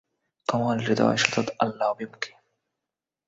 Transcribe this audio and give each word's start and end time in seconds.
কোমল-হৃদয়, 0.47 1.17
সতত 1.17 1.47
আল্লাহ 1.59 1.87
অভিমুখী। 1.89 2.31